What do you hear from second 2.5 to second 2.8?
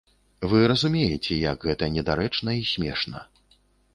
і